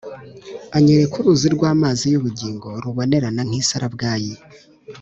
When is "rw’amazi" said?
1.55-2.05